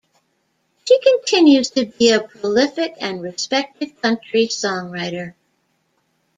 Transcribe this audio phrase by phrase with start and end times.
[0.83, 5.35] She continues to be a prolific and respected country songwriter.